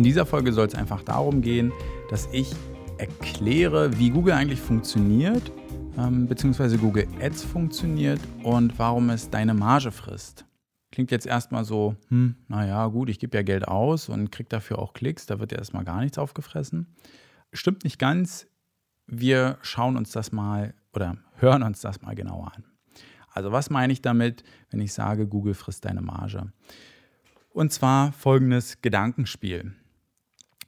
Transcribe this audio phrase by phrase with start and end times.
[0.00, 1.74] In dieser Folge soll es einfach darum gehen,
[2.08, 2.54] dass ich
[2.96, 5.52] erkläre, wie Google eigentlich funktioniert,
[5.98, 10.46] ähm, beziehungsweise Google Ads funktioniert und warum es deine Marge frisst.
[10.90, 14.78] Klingt jetzt erstmal so, hm, naja, gut, ich gebe ja Geld aus und kriege dafür
[14.78, 16.86] auch Klicks, da wird ja erstmal gar nichts aufgefressen.
[17.52, 18.46] Stimmt nicht ganz.
[19.06, 22.64] Wir schauen uns das mal oder hören uns das mal genauer an.
[23.28, 26.54] Also, was meine ich damit, wenn ich sage, Google frisst deine Marge?
[27.52, 29.74] Und zwar folgendes Gedankenspiel.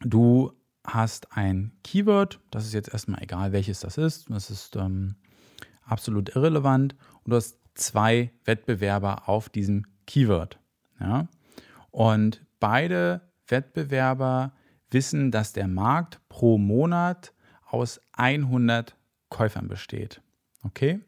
[0.04, 0.52] Du
[0.84, 5.14] hast ein Keyword, das ist jetzt erstmal egal, welches das ist, das ist ähm,
[5.84, 10.58] absolut irrelevant, und du hast zwei Wettbewerber auf diesem Keyword.
[11.00, 11.28] Ja?
[11.90, 14.52] Und beide Wettbewerber
[14.90, 17.32] wissen, dass der Markt pro Monat
[17.66, 18.96] aus 100
[19.28, 20.20] Käufern besteht.
[20.64, 21.00] Okay?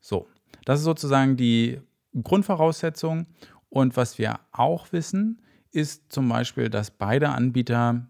[0.00, 0.26] So,
[0.64, 1.80] das ist sozusagen die
[2.20, 3.26] Grundvoraussetzung.
[3.68, 5.40] Und was wir auch wissen,
[5.70, 8.06] ist zum Beispiel, dass beide Anbieter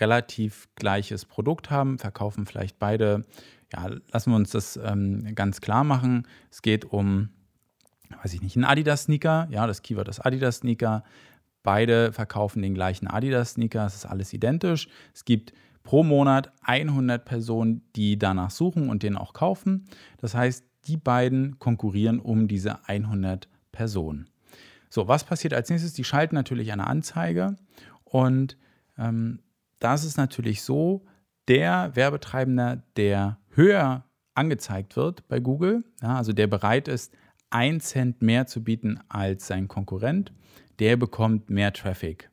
[0.00, 3.24] relativ gleiches Produkt haben, verkaufen vielleicht beide,
[3.72, 6.26] ja, lassen wir uns das ähm, ganz klar machen.
[6.50, 7.30] Es geht um,
[8.22, 11.04] weiß ich nicht, einen Adidas-Sneaker, ja, das Keyword ist Adidas-Sneaker.
[11.62, 14.88] Beide verkaufen den gleichen Adidas-Sneaker, es ist alles identisch.
[15.14, 19.86] Es gibt pro Monat 100 Personen, die danach suchen und den auch kaufen.
[20.18, 24.28] Das heißt, die beiden konkurrieren um diese 100 Personen.
[24.90, 25.92] So, was passiert als nächstes?
[25.92, 27.56] Die schalten natürlich eine Anzeige
[28.04, 28.56] und
[28.98, 29.40] ähm,
[29.84, 31.04] da ist es natürlich so,
[31.46, 34.04] der Werbetreibender, der höher
[34.34, 37.12] angezeigt wird bei Google, ja, also der bereit ist,
[37.50, 40.32] ein Cent mehr zu bieten als sein Konkurrent,
[40.78, 42.30] der bekommt mehr Traffic.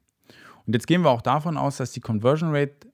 [0.65, 2.87] Und jetzt gehen wir auch davon aus, dass die Conversion Rate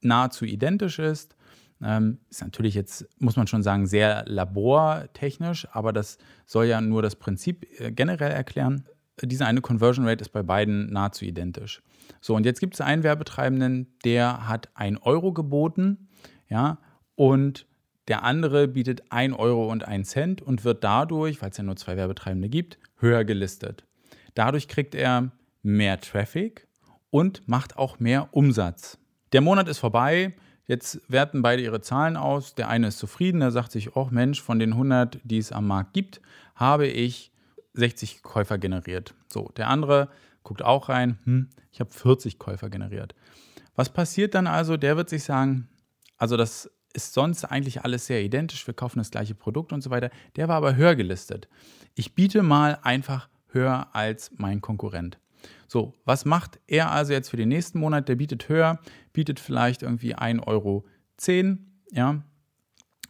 [0.00, 1.36] nahezu identisch ist.
[1.82, 7.02] Ähm, ist natürlich jetzt, muss man schon sagen, sehr labortechnisch, aber das soll ja nur
[7.02, 8.86] das Prinzip äh, generell erklären.
[9.22, 11.82] Diese eine Conversion Rate ist bei beiden nahezu identisch.
[12.20, 16.08] So, und jetzt gibt es einen Werbetreibenden, der hat 1 Euro geboten,
[16.48, 16.78] ja,
[17.14, 17.66] und
[18.08, 21.76] der andere bietet 1 Euro und 1 Cent und wird dadurch, weil es ja nur
[21.76, 23.84] zwei Werbetreibende gibt, höher gelistet.
[24.34, 25.30] Dadurch kriegt er
[25.62, 26.66] mehr Traffic
[27.10, 28.98] und macht auch mehr Umsatz.
[29.32, 30.34] Der Monat ist vorbei.
[30.66, 32.54] Jetzt werten beide ihre Zahlen aus.
[32.54, 35.66] Der eine ist zufrieden, der sagt sich, oh Mensch, von den 100, die es am
[35.66, 36.20] Markt gibt,
[36.54, 37.30] habe ich
[37.78, 39.14] 60 Käufer generiert.
[39.32, 40.08] So, der andere
[40.42, 43.14] guckt auch rein, hm, ich habe 40 Käufer generiert.
[43.74, 44.76] Was passiert dann also?
[44.76, 45.68] Der wird sich sagen,
[46.16, 49.90] also das ist sonst eigentlich alles sehr identisch, wir kaufen das gleiche Produkt und so
[49.90, 50.10] weiter.
[50.36, 51.48] Der war aber höher gelistet.
[51.94, 55.18] Ich biete mal einfach höher als mein Konkurrent.
[55.68, 58.08] So, was macht er also jetzt für den nächsten Monat?
[58.08, 58.80] Der bietet höher,
[59.12, 60.86] bietet vielleicht irgendwie 1,10 Euro,
[61.92, 62.22] ja.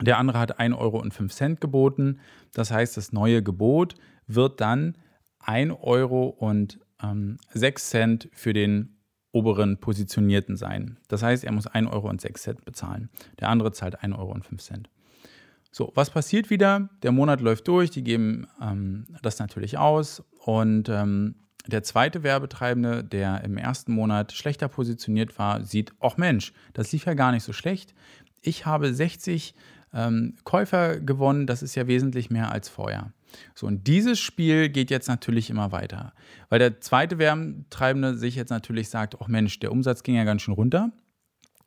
[0.01, 2.21] Der andere hat 1,05 Euro geboten.
[2.53, 3.95] Das heißt, das neue Gebot
[4.27, 4.97] wird dann
[5.41, 8.97] 1 Euro und ähm, 6 Cent für den
[9.33, 10.99] oberen Positionierten sein.
[11.09, 13.11] Das heißt, er muss 1 Euro und 6 Cent bezahlen.
[13.41, 14.91] Der andere zahlt 1 Euro und 5 Cent.
[15.71, 16.89] So, was passiert wieder?
[17.03, 21.35] Der Monat läuft durch, die geben ähm, das natürlich aus und ähm,
[21.67, 27.05] der zweite Werbetreibende, der im ersten Monat schlechter positioniert war, sieht, ach Mensch, das lief
[27.05, 27.95] ja gar nicht so schlecht.
[28.41, 29.55] Ich habe 60
[29.93, 33.13] ähm, Käufer gewonnen, das ist ja wesentlich mehr als vorher.
[33.55, 36.13] So, und dieses Spiel geht jetzt natürlich immer weiter,
[36.49, 40.43] weil der zweite Werbetreibende sich jetzt natürlich sagt, ach Mensch, der Umsatz ging ja ganz
[40.43, 40.93] schön runter.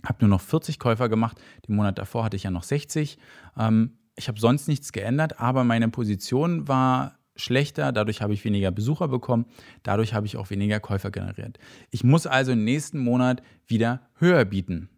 [0.04, 1.40] Habe nur noch 40 Käufer gemacht.
[1.68, 3.20] Den Monat davor hatte ich ja noch 60.
[3.58, 8.72] Ähm, ich habe sonst nichts geändert, aber meine Position war schlechter, dadurch habe ich weniger
[8.72, 9.46] Besucher bekommen,
[9.84, 11.60] dadurch habe ich auch weniger Käufer generiert.
[11.90, 14.90] Ich muss also im nächsten Monat wieder höher bieten.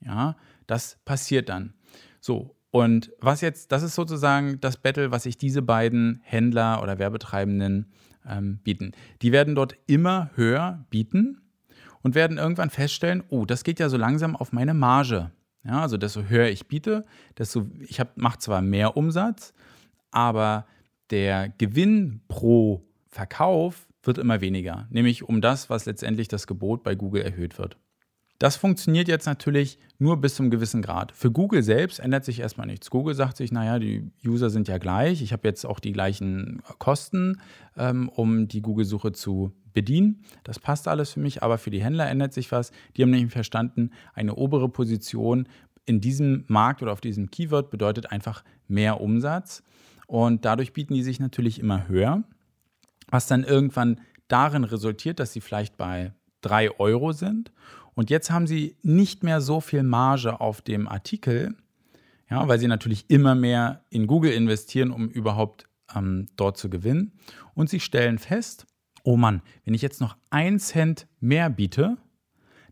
[0.00, 0.36] Ja,
[0.66, 1.74] das passiert dann.
[2.20, 6.98] So, und was jetzt, das ist sozusagen das Battle, was sich diese beiden Händler oder
[6.98, 7.92] Werbetreibenden
[8.28, 8.92] ähm, bieten.
[9.22, 11.40] Die werden dort immer höher bieten
[12.02, 15.30] und werden irgendwann feststellen, oh, das geht ja so langsam auf meine Marge.
[15.64, 17.04] Ja, also desto höher ich biete,
[17.36, 19.52] desto ich mache zwar mehr Umsatz,
[20.10, 20.66] aber
[21.10, 26.94] der Gewinn pro Verkauf wird immer weniger, nämlich um das, was letztendlich das Gebot bei
[26.94, 27.76] Google erhöht wird.
[28.40, 31.12] Das funktioniert jetzt natürlich nur bis zum gewissen Grad.
[31.12, 32.88] Für Google selbst ändert sich erstmal nichts.
[32.88, 35.20] Google sagt sich, naja, die User sind ja gleich.
[35.20, 37.38] Ich habe jetzt auch die gleichen Kosten,
[37.76, 40.24] ähm, um die Google-Suche zu bedienen.
[40.42, 42.72] Das passt alles für mich, aber für die Händler ändert sich was.
[42.96, 45.46] Die haben nämlich verstanden, eine obere Position
[45.84, 49.62] in diesem Markt oder auf diesem Keyword bedeutet einfach mehr Umsatz.
[50.06, 52.24] Und dadurch bieten die sich natürlich immer höher,
[53.10, 57.52] was dann irgendwann darin resultiert, dass sie vielleicht bei 3 Euro sind.
[57.94, 61.54] Und jetzt haben sie nicht mehr so viel Marge auf dem Artikel,
[62.30, 67.12] ja, weil sie natürlich immer mehr in Google investieren, um überhaupt ähm, dort zu gewinnen.
[67.54, 68.66] Und sie stellen fest,
[69.02, 71.96] oh Mann, wenn ich jetzt noch 1 Cent mehr biete,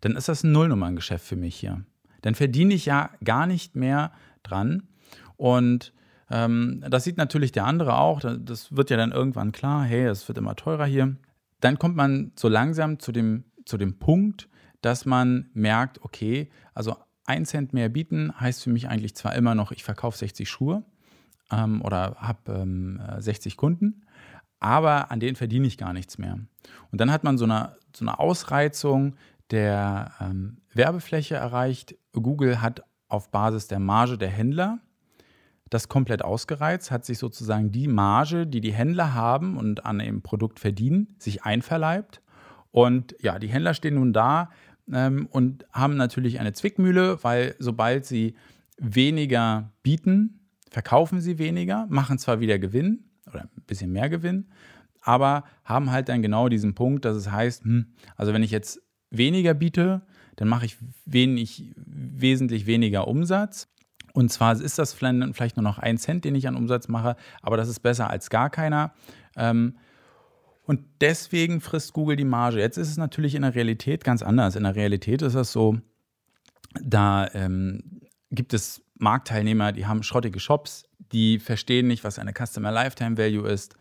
[0.01, 1.85] dann ist das ein Nullnummerngeschäft für mich hier.
[2.23, 4.13] Dann verdiene ich ja gar nicht mehr
[4.43, 4.85] dran.
[5.37, 5.93] Und
[6.31, 8.21] ähm, das sieht natürlich der andere auch.
[8.21, 11.17] Das wird ja dann irgendwann klar, hey, es wird immer teurer hier.
[11.61, 14.49] Dann kommt man so langsam zu dem, zu dem Punkt,
[14.81, 19.55] dass man merkt, okay, also ein Cent mehr bieten heißt für mich eigentlich zwar immer
[19.55, 20.85] noch, ich verkaufe 60 Schuhe
[21.51, 24.07] ähm, oder habe ähm, 60 Kunden,
[24.61, 26.39] aber an denen verdiene ich gar nichts mehr.
[26.91, 29.17] Und dann hat man so eine, so eine Ausreizung
[29.51, 31.97] der ähm, Werbefläche erreicht.
[32.13, 34.81] Google hat auf Basis der Marge der Händler
[35.71, 40.23] das komplett ausgereizt, hat sich sozusagen die Marge, die die Händler haben und an dem
[40.23, 42.23] Produkt verdienen, sich einverleibt.
[42.71, 44.51] Und ja, die Händler stehen nun da
[44.93, 48.35] ähm, und haben natürlich eine Zwickmühle, weil sobald sie
[48.79, 54.49] weniger bieten, verkaufen sie weniger, machen zwar wieder Gewinn oder ein bisschen mehr Gewinn,
[55.01, 57.87] aber haben halt dann genau diesen Punkt, dass es heißt, hm,
[58.17, 60.03] also wenn ich jetzt weniger biete,
[60.37, 63.69] dann mache ich wenig, wesentlich weniger Umsatz.
[64.13, 67.57] Und zwar ist das vielleicht nur noch ein Cent, den ich an Umsatz mache, aber
[67.57, 68.93] das ist besser als gar keiner.
[69.37, 69.77] Ähm,
[70.69, 72.59] und deswegen frisst Google die Marge.
[72.59, 74.55] Jetzt ist es natürlich in der Realität ganz anders.
[74.55, 75.79] In der Realität ist das so,
[76.83, 82.71] da ähm, gibt es Marktteilnehmer, die haben schrottige Shops, die verstehen nicht, was eine Customer
[82.71, 83.77] Lifetime Value ist.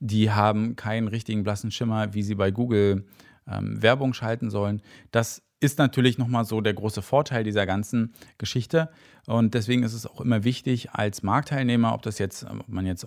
[0.00, 3.06] Die haben keinen richtigen blassen Schimmer, wie sie bei Google
[3.48, 4.82] ähm, Werbung schalten sollen.
[5.12, 8.90] Das ist natürlich nochmal so der große Vorteil dieser ganzen Geschichte.
[9.26, 13.06] Und deswegen ist es auch immer wichtig, als Marktteilnehmer, ob das jetzt, ob man jetzt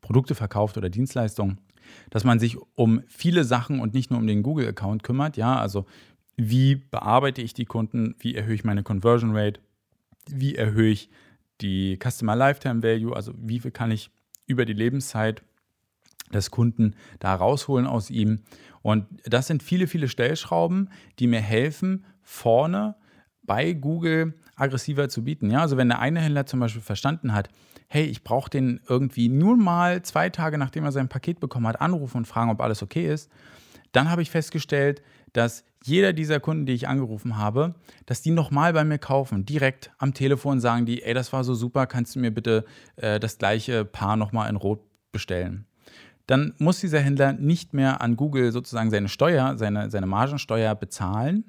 [0.00, 1.58] Produkte verkauft oder Dienstleistungen,
[2.10, 5.36] dass man sich um viele Sachen und nicht nur um den Google-Account kümmert.
[5.36, 5.86] Ja, also
[6.36, 9.60] wie bearbeite ich die Kunden, wie erhöhe ich meine Conversion Rate,
[10.30, 11.10] wie erhöhe ich
[11.60, 14.10] die Customer Lifetime Value, also wie viel kann ich
[14.46, 15.42] über die Lebenszeit
[16.34, 18.40] des Kunden da rausholen aus ihm.
[18.82, 22.96] Und das sind viele, viele Stellschrauben, die mir helfen, vorne
[23.42, 25.50] bei Google aggressiver zu bieten.
[25.50, 27.48] Ja, also wenn der eine Händler zum Beispiel verstanden hat,
[27.88, 31.80] hey, ich brauche den irgendwie nur mal zwei Tage, nachdem er sein Paket bekommen hat,
[31.80, 33.30] anrufen und fragen, ob alles okay ist,
[33.92, 35.02] dann habe ich festgestellt,
[35.32, 37.74] dass jeder dieser Kunden, die ich angerufen habe,
[38.06, 39.44] dass die nochmal bei mir kaufen.
[39.44, 42.64] Direkt am Telefon sagen die, ey, das war so super, kannst du mir bitte
[42.96, 44.80] äh, das gleiche Paar nochmal in Rot
[45.10, 45.66] bestellen
[46.26, 51.44] dann muss dieser Händler nicht mehr an Google sozusagen seine Steuer, seine, seine Margensteuer bezahlen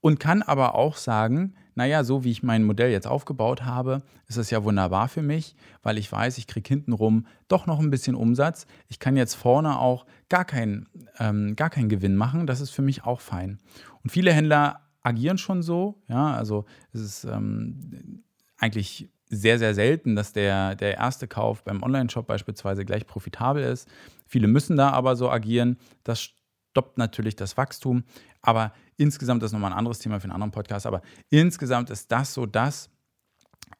[0.00, 4.36] und kann aber auch sagen, naja, so wie ich mein Modell jetzt aufgebaut habe, ist
[4.36, 8.16] das ja wunderbar für mich, weil ich weiß, ich kriege hintenrum doch noch ein bisschen
[8.16, 8.66] Umsatz.
[8.88, 10.88] Ich kann jetzt vorne auch gar keinen
[11.20, 12.48] ähm, gar keinen Gewinn machen.
[12.48, 13.58] Das ist für mich auch fein.
[14.02, 16.02] Und viele Händler agieren schon so.
[16.08, 18.24] Ja, also es ist ähm,
[18.58, 23.88] eigentlich sehr, sehr selten, dass der, der erste Kauf beim Online-Shop beispielsweise gleich profitabel ist.
[24.26, 25.78] Viele müssen da aber so agieren.
[26.04, 28.04] Das stoppt natürlich das Wachstum.
[28.40, 32.10] Aber insgesamt, das ist nochmal ein anderes Thema für einen anderen Podcast, aber insgesamt ist
[32.12, 32.90] das so das,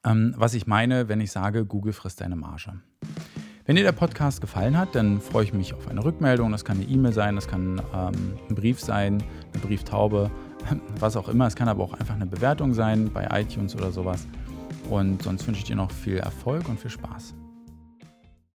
[0.04, 2.80] ähm, was ich meine, wenn ich sage, Google frisst deine Marge.
[3.64, 6.52] Wenn dir der Podcast gefallen hat, dann freue ich mich auf eine Rückmeldung.
[6.52, 9.22] Das kann eine E-Mail sein, das kann ähm, ein Brief sein,
[9.52, 10.30] eine Brieftaube,
[10.98, 11.46] was auch immer.
[11.46, 14.26] Es kann aber auch einfach eine Bewertung sein bei iTunes oder sowas.
[14.88, 17.34] Und sonst wünsche ich dir noch viel Erfolg und viel Spaß.